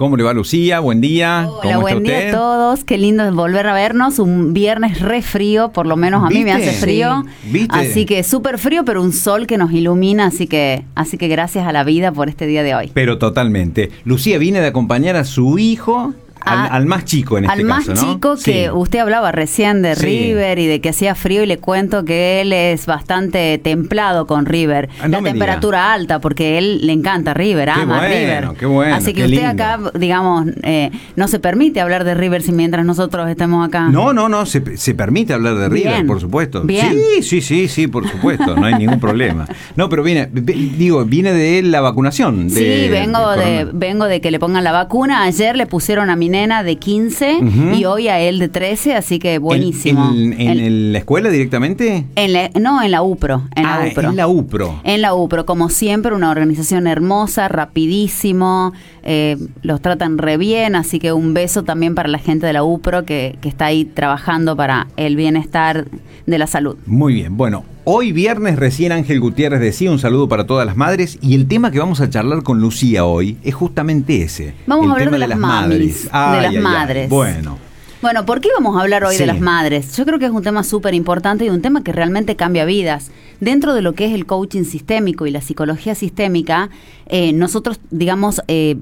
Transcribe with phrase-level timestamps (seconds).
[0.00, 0.78] ¿Cómo le va Lucía?
[0.78, 1.48] Buen día.
[1.50, 2.84] Hola, buen día a todos.
[2.84, 4.20] Qué lindo volver a vernos.
[4.20, 7.24] Un viernes re frío, por lo menos a mí me hace frío.
[7.70, 10.26] Así que súper frío, pero un sol que nos ilumina.
[10.26, 12.92] Así que, así que gracias a la vida por este día de hoy.
[12.94, 13.90] Pero totalmente.
[14.04, 18.04] Lucía viene de acompañar a su hijo al, más chico en este caso, Al más
[18.04, 22.04] chico que usted hablaba recién de River y de que hacía frío y le cuento
[22.04, 24.88] que él es bastante templado con River.
[25.00, 28.48] Ah, la temperatura alta porque él le encanta River, ama River.
[28.58, 32.52] Qué bueno, Así que usted acá, digamos, eh, no se permite hablar de River si
[32.52, 33.88] mientras nosotros estemos acá.
[33.88, 36.64] No, no, no, se, permite hablar de River, por supuesto.
[36.66, 39.46] Sí, sí, sí, sí, por supuesto, no hay ningún problema.
[39.76, 42.50] No, pero viene, digo, viene de la vacunación.
[42.50, 45.22] sí, vengo de, vengo de que le pongan la vacuna.
[45.22, 47.40] Ayer le pusieron a mi nena de 15
[47.74, 50.12] y hoy a él de 13, así que buenísimo.
[50.14, 52.06] ¿En, la escuela directamente?
[52.14, 53.42] En no, en la UPRO.
[53.56, 54.10] En la ah, UPRO.
[54.10, 54.80] En la UPRO.
[54.84, 61.00] En la UPRO, como siempre, una organización hermosa, rapidísimo, eh, los tratan re bien, así
[61.00, 64.56] que un beso también para la gente de la UPRO que, que está ahí trabajando
[64.56, 65.86] para el bienestar
[66.26, 66.76] de la salud.
[66.86, 71.18] Muy bien, bueno, Hoy viernes recién Ángel Gutiérrez decía un saludo para todas las madres
[71.22, 74.52] y el tema que vamos a charlar con Lucía hoy es justamente ese.
[74.66, 76.04] Vamos a hablar de, las, madres.
[76.04, 77.08] de las madres.
[77.08, 77.56] Bueno.
[78.02, 79.96] Bueno, ¿por qué vamos a hablar hoy de las madres?
[79.96, 83.10] Yo creo que es un tema súper importante y un tema que realmente cambia vidas.
[83.40, 86.68] Dentro de lo que es el coaching sistémico y la psicología sistémica,
[87.06, 88.76] eh, nosotros, digamos, eh,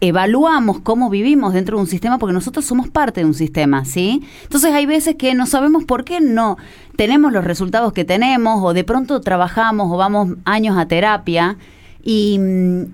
[0.00, 4.22] evaluamos cómo vivimos dentro de un sistema porque nosotros somos parte de un sistema, ¿sí?
[4.42, 6.56] Entonces hay veces que no sabemos por qué no
[6.96, 11.58] tenemos los resultados que tenemos o de pronto trabajamos o vamos años a terapia
[12.02, 12.40] y,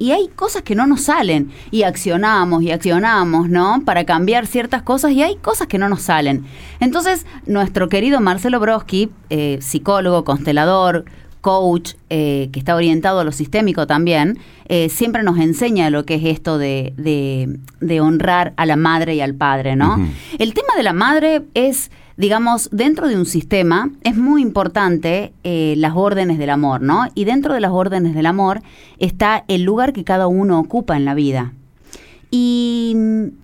[0.01, 3.83] y, hay cosas que no nos salen y accionamos y accionamos, ¿no?
[3.84, 6.45] Para cambiar ciertas cosas y hay cosas que no nos salen.
[6.81, 11.05] Entonces, nuestro querido Marcelo Broski, eh, psicólogo, constelador,
[11.47, 14.36] coach eh, que está orientado a lo sistémico también,
[14.69, 19.20] eh, siempre nos enseña lo que es esto de, de, honrar a la madre y
[19.20, 19.97] al padre, ¿no?
[20.41, 25.75] El tema de la madre es, digamos, dentro de un sistema, es muy importante eh,
[25.76, 27.06] las órdenes del amor, ¿no?
[27.15, 28.60] Y dentro de las órdenes del amor
[28.98, 31.53] está el lugar que cada uno ocupa en la vida.
[32.28, 32.97] Y,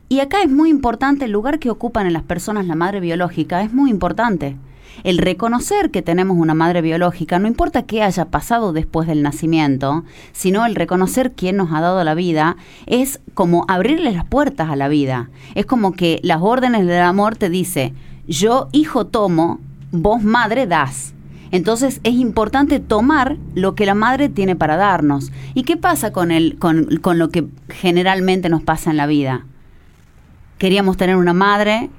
[0.08, 3.62] y acá es muy importante el lugar que ocupan en las personas la madre biológica,
[3.62, 4.56] es muy importante
[5.04, 10.04] el reconocer que tenemos una madre biológica, no importa qué haya pasado después del nacimiento,
[10.32, 14.76] sino el reconocer quién nos ha dado la vida, es como abrirle las puertas a
[14.76, 15.30] la vida.
[15.54, 17.92] Es como que las órdenes del amor te dice,
[18.26, 21.14] yo hijo tomo, vos madre das.
[21.50, 25.32] Entonces es importante tomar lo que la madre tiene para darnos.
[25.52, 29.44] ¿Y qué pasa con, el, con, con lo que generalmente nos pasa en la vida?
[30.56, 31.90] Queríamos tener una madre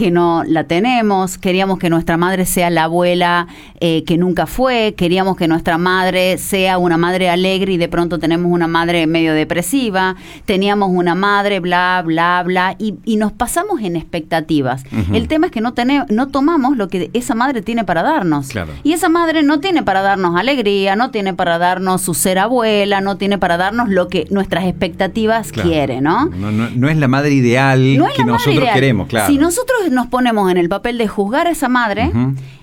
[0.00, 3.48] que no la tenemos, queríamos que nuestra madre sea la abuela
[3.80, 8.18] eh, que nunca fue, queríamos que nuestra madre sea una madre alegre y de pronto
[8.18, 10.16] tenemos una madre medio depresiva,
[10.46, 14.84] teníamos una madre bla, bla, bla, y, nos pasamos en expectativas.
[15.12, 18.48] El tema es que no, tenemos, no tomamos lo que esa madre tiene para darnos.
[18.82, 23.02] Y esa madre no tiene para darnos alegría, no tiene para darnos su ser abuela,
[23.02, 26.24] no tiene para darnos lo que nuestras expectativas quieren, ¿no?
[26.24, 29.26] No, es la madre ideal que nosotros queremos, claro.
[29.26, 32.12] Si nosotros nos ponemos en el papel de juzgar a esa madre,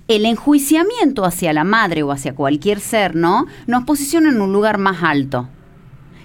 [0.07, 3.45] el enjuiciamiento hacia la madre o hacia cualquier ser, ¿no?
[3.67, 5.49] Nos posiciona en un lugar más alto.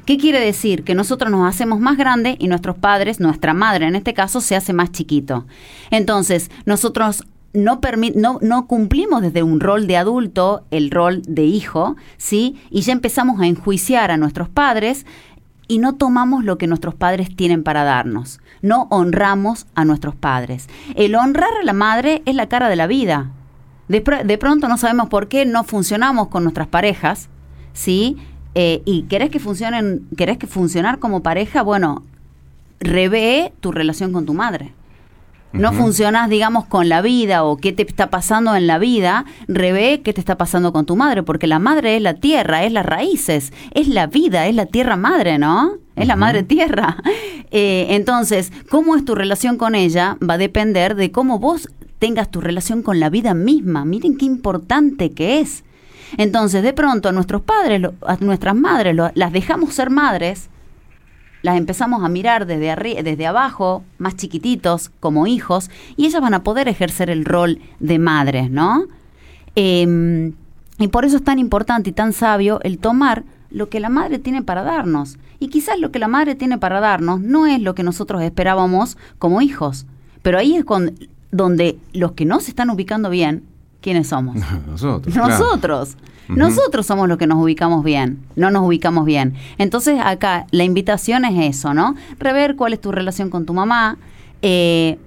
[0.04, 0.82] ¿Qué quiere decir?
[0.82, 4.56] Que nosotros nos hacemos más grandes y nuestros padres, nuestra madre en este caso, se
[4.56, 5.46] hace más chiquito.
[5.90, 7.24] Entonces, nosotros
[7.54, 7.80] no,
[8.14, 12.56] no, no, cumplimos desde un rol de adulto el rol de hijo, ¿sí?
[12.70, 15.06] Y ya empezamos a enjuiciar a nuestros padres
[15.68, 18.40] y no tomamos lo que nuestros padres tienen para darnos.
[18.62, 20.68] No honramos a nuestros padres.
[20.94, 23.30] El honrar a la madre es la cara de la vida.
[23.88, 27.28] De, pronto no sabemos por qué no funcionamos con nuestras parejas,
[27.74, 28.16] ¿sí?
[28.54, 32.02] Eh, y querés que funcionen, querés que funcionar como pareja, bueno,
[32.80, 34.72] revé tu relación con tu madre
[35.52, 40.00] no funcionas, digamos, con la vida o qué te está pasando en la vida, revé
[40.02, 42.86] qué te está pasando con tu madre, porque la madre es la tierra, es las
[42.86, 45.74] raíces, es la vida, es la tierra madre, ¿no?
[45.96, 46.96] Es la madre tierra.
[47.54, 52.30] Eh, entonces, cómo es tu relación con ella va a depender de cómo vos tengas
[52.30, 53.84] tu relación con la vida misma.
[53.84, 55.62] Miren qué importante que es.
[56.16, 60.48] Entonces, de pronto, a nuestros padres, a nuestras madres, las dejamos ser madres
[61.42, 66.42] las empezamos a mirar desde, desde abajo, más chiquititos, como hijos, y ellas van a
[66.42, 68.86] poder ejercer el rol de madres, ¿no?
[69.54, 70.32] Em,
[70.78, 74.18] y por eso es tan importante y tan sabio el tomar lo que la madre
[74.18, 75.18] tiene para darnos.
[75.38, 78.96] Y quizás lo que la madre tiene para darnos no es lo que nosotros esperábamos
[79.18, 79.86] como hijos.
[80.22, 80.94] Pero ahí es con,
[81.30, 83.42] donde los que no se están ubicando bien
[83.82, 84.36] ¿quiénes somos?
[84.66, 85.14] Nosotros.
[85.14, 85.96] Nosotros.
[86.28, 89.34] Nosotros somos los que nos ubicamos bien, no nos ubicamos bien.
[89.58, 91.94] Entonces acá la invitación es eso, ¿no?
[92.18, 93.98] Rever cuál es tu relación con tu mamá,
[94.40, 94.98] eh,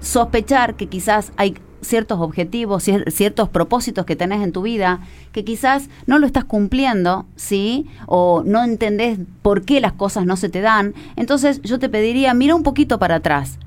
[0.00, 5.00] sospechar que quizás hay ciertos objetivos, ciertos propósitos que tenés en tu vida,
[5.32, 7.86] que quizás no lo estás cumpliendo, ¿sí?
[8.06, 10.94] O no entendés por qué las cosas no se te dan.
[11.16, 13.58] Entonces yo te pediría, mira un poquito para atrás.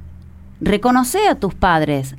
[0.62, 2.16] Reconoce a tus padres.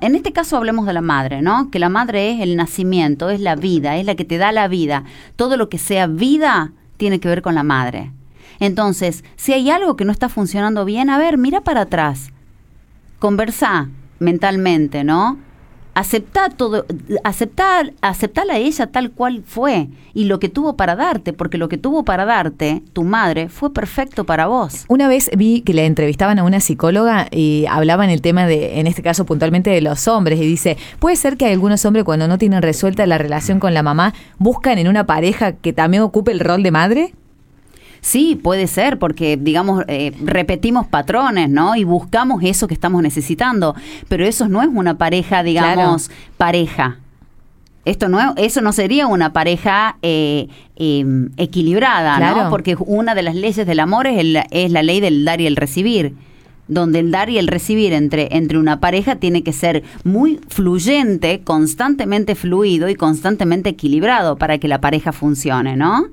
[0.00, 1.70] en este caso hablemos de la madre, ¿no?
[1.70, 4.66] Que la madre es el nacimiento, es la vida, es la que te da la
[4.66, 5.04] vida.
[5.36, 8.10] Todo lo que sea vida tiene que ver con la madre.
[8.58, 12.30] Entonces, si hay algo que no está funcionando bien, a ver, mira para atrás.
[13.20, 13.88] Conversa
[14.18, 15.38] mentalmente, ¿no?
[15.94, 16.86] Aceptar todo,
[17.22, 21.68] aceptar, aceptar a ella tal cual fue y lo que tuvo para darte, porque lo
[21.68, 24.84] que tuvo para darte tu madre fue perfecto para vos.
[24.88, 28.86] Una vez vi que le entrevistaban a una psicóloga y hablaban el tema de, en
[28.86, 32.38] este caso puntualmente de los hombres, y dice, puede ser que algunos hombres cuando no
[32.38, 36.40] tienen resuelta la relación con la mamá, buscan en una pareja que también ocupe el
[36.40, 37.14] rol de madre.
[38.04, 41.74] Sí, puede ser, porque, digamos, eh, repetimos patrones, ¿no?
[41.74, 43.74] Y buscamos eso que estamos necesitando.
[44.10, 46.98] Pero eso no es una pareja, digamos, pareja.
[47.86, 52.50] Esto no, eso no sería una pareja eh, em, equilibrada, ¿no?
[52.50, 55.46] Porque una de las leyes del amor es, el, es la ley del dar y
[55.46, 56.14] el recibir
[56.68, 61.40] donde el dar y el recibir entre, entre una pareja tiene que ser muy fluyente,
[61.42, 66.08] constantemente fluido y constantemente equilibrado para que la pareja funcione, ¿no?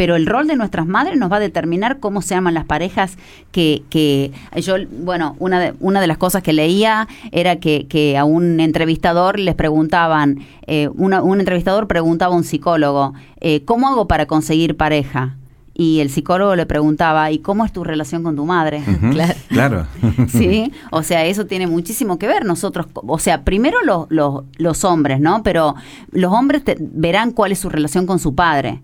[0.00, 3.18] Pero el rol de nuestras madres nos va a determinar cómo se llaman las parejas
[3.52, 8.16] que, que yo, bueno, una de, una de las cosas que leía era que, que
[8.16, 13.12] a un entrevistador les preguntaban, eh, un entrevistador preguntaba a un psicólogo,
[13.42, 15.36] eh, ¿cómo hago para conseguir pareja?
[15.74, 18.82] y el psicólogo le preguntaba, ¿y cómo es tu relación con tu madre?
[19.48, 19.86] claro.
[20.28, 22.46] sí, o sea, eso tiene muchísimo que ver.
[22.46, 25.42] Nosotros, o sea, primero los, los, los hombres, ¿no?
[25.42, 25.74] Pero
[26.10, 28.80] los hombres verán cuál es su relación con su padre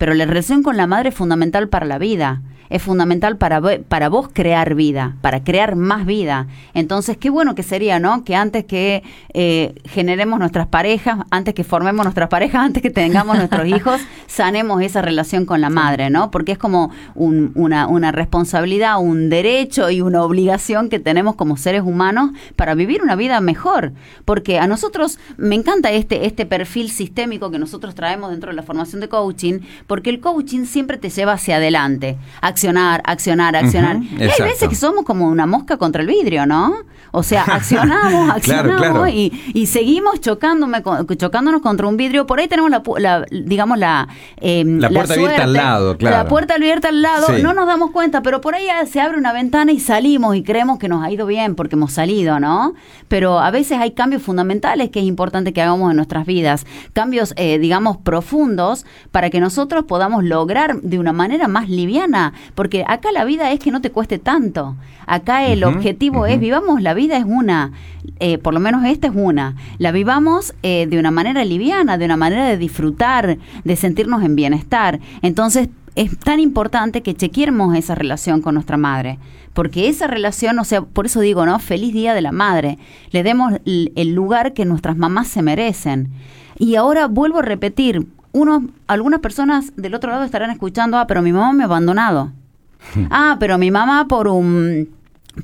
[0.00, 4.08] pero la relación con la madre es fundamental para la vida es fundamental para, para
[4.08, 6.46] vos crear vida, para crear más vida.
[6.72, 8.24] Entonces, qué bueno que sería, ¿no?
[8.24, 9.02] Que antes que
[9.34, 14.80] eh, generemos nuestras parejas, antes que formemos nuestras parejas, antes que tengamos nuestros hijos, sanemos
[14.82, 16.30] esa relación con la madre, ¿no?
[16.30, 21.82] Porque es como una, una responsabilidad, un derecho y una obligación que tenemos como seres
[21.82, 23.92] humanos para vivir una vida mejor.
[24.24, 28.62] Porque a nosotros me encanta este, este perfil sistémico que nosotros traemos dentro de la
[28.62, 32.16] formación de coaching, porque el coaching siempre te lleva hacia adelante
[32.60, 33.96] accionar, accionar, accionar.
[34.02, 36.74] y hay veces que somos como una mosca contra el vidrio, ¿no?
[37.12, 40.82] O sea, accionamos, accionamos Y, seguimos chocándome,
[41.16, 42.26] chocándonos contra un vidrio.
[42.26, 44.08] Por ahí tenemos la, digamos, la...
[44.40, 46.16] Em, la puerta abierta al lado, claro.
[46.16, 49.32] La puerta abierta al lado, no nos damos cuenta, pero por ahí se abre una
[49.32, 52.74] ventana y salimos y creemos que nos ha ido bien porque hemos salido, ¿no?
[53.08, 56.66] Pero a veces hay cambios fundamentales que es importante que hagamos en nuestras vidas.
[56.92, 62.84] Cambios, eh, digamos, profundos para que nosotros podamos lograr de una manera más liviana porque
[62.86, 64.76] acá la vida es que no te cueste tanto.
[65.06, 67.72] Acá el objetivo es, vivamos, la vida es una,
[68.18, 72.04] eh, por lo menos esta es una, la vivamos eh, de una manera liviana, de
[72.04, 75.00] una manera de disfrutar, de sentirnos en bienestar.
[75.22, 79.18] Entonces, es tan importante que chequemos esa relación con nuestra madre,
[79.54, 81.58] porque esa relación, o sea, por eso digo, ¿no?
[81.58, 82.78] Feliz Día de la Madre,
[83.10, 86.10] le demos el lugar que nuestras mamás se merecen.
[86.58, 91.22] Y ahora vuelvo a repetir, unos, algunas personas del otro lado estarán escuchando, ah, pero
[91.22, 92.32] mi mamá me ha abandonado.
[93.10, 94.88] ah, pero mi mamá por un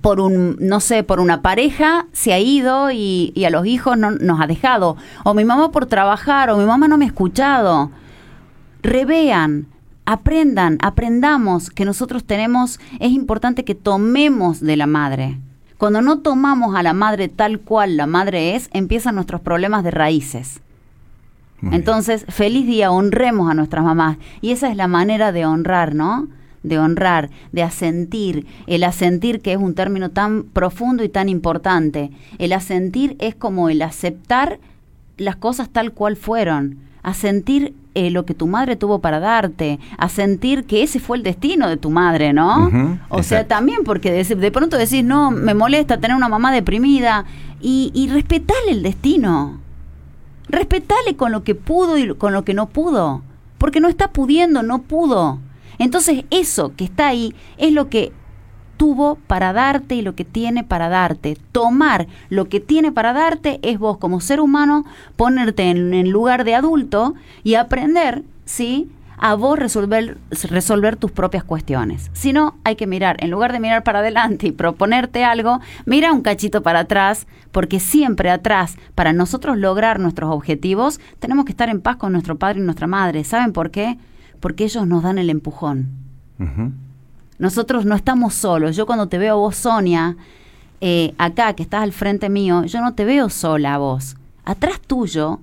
[0.01, 4.11] por un, no sé, por una pareja se ha ido y, a los hijos no,
[4.11, 4.97] nos ha dejado.
[5.25, 7.91] O mi mamá por trabajar, o mi mamá no me ha escuchado.
[8.83, 9.67] Revean,
[10.05, 15.39] aprendan, aprendamos que nosotros tenemos, es importante que tomemos de la madre.
[15.79, 19.91] Cuando no tomamos a la madre tal cual la madre es, empiezan nuestros problemas de
[19.91, 20.61] raíces.
[21.73, 24.19] Entonces, feliz día, honremos a nuestras mamás.
[24.41, 26.29] Y esa es la manera de honrar, ¿no?
[26.63, 28.47] De honrar, de asentir.
[28.67, 32.11] El asentir, que es un término tan profundo y tan importante.
[32.39, 34.59] El asentir es como el aceptar
[35.17, 36.79] las cosas tal cual fueron.
[37.03, 41.69] Asentir eh, lo que tu madre tuvo para darte, asentir que ese fue el destino
[41.69, 42.99] de tu madre, ¿no?
[43.09, 47.25] o sea, también porque de, pronto decís, no, me molesta tener una mamá deprimida
[47.61, 49.61] y, y respetale el destino.
[50.49, 53.23] Respetale con lo que pudo y con lo que no pudo.
[53.57, 55.39] Porque no está pudiendo, no pudo.
[55.79, 58.13] Entonces eso que está ahí es lo que
[58.77, 61.37] tuvo para darte y lo que tiene para darte.
[61.53, 64.85] Tomar lo que tiene para darte es vos como ser humano
[65.17, 68.91] ponerte en lugar de adulto y aprender, ¿sí?
[69.19, 70.19] a vos resolver,
[70.51, 72.11] resolver tus propias cuestiones.
[72.13, 76.13] Si no, hay que mirar, en lugar de mirar para adelante y proponerte algo, mira
[76.13, 81.69] un cachito para atrás, porque siempre atrás, para nosotros lograr nuestros objetivos, tenemos que estar
[81.69, 83.25] en paz con nuestro padre y nuestra madre.
[83.25, 83.99] ¿Saben por qué?
[84.41, 85.89] Porque ellos nos dan el empujón.
[87.39, 88.77] Nosotros no estamos solos.
[88.77, 90.17] Yo cuando te veo a vos, Sonia,
[90.81, 94.17] eh, acá que estás al frente mío, yo no te veo sola a vos.
[94.45, 95.41] Atrás tuyo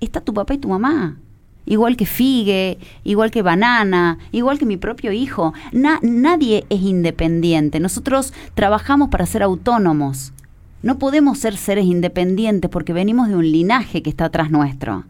[0.00, 1.16] está tu papá y tu mamá.
[1.66, 5.52] Igual que Figue, igual que Banana, igual que mi propio hijo.
[5.72, 7.78] nadie es independiente.
[7.78, 10.32] Nosotros trabajamos para ser autónomos.
[10.82, 15.04] No podemos ser seres independientes porque venimos de un linaje que está atrás nuestro.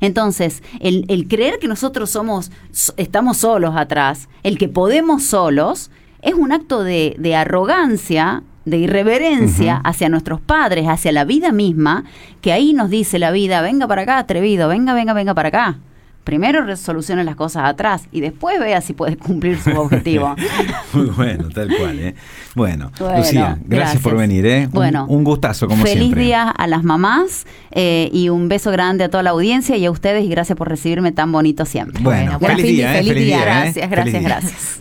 [0.00, 2.50] Entonces, el, creer que nosotros somos,
[2.96, 5.90] estamos solos atrás, el que podemos solos,
[6.22, 12.04] es un acto de, arrogancia de irreverencia hacia nuestros padres, hacia la vida misma,
[12.40, 15.78] que ahí nos dice la vida, venga para acá, atrevido, venga, venga, venga para acá
[16.26, 20.34] primero resolucione las cosas atrás y después vea si puede cumplir su objetivo.
[20.92, 22.00] Muy bueno, tal cual.
[22.00, 22.14] ¿eh?
[22.56, 24.44] Bueno, Lucía, gracias, por venir.
[24.44, 24.68] ¿eh?
[24.72, 26.16] Bueno, un, gustazo como feliz siempre.
[26.16, 29.86] Feliz día a las mamás eh, y un beso grande a toda la audiencia y
[29.86, 32.02] a ustedes y gracias por recibirme tan bonito siempre.
[32.02, 34.74] Bueno, feliz, día, feliz, día, Gracias, gracias, gracias.